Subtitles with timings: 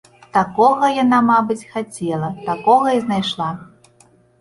[0.37, 3.55] Такога яна, мабыць, хацела, такога і знайшла.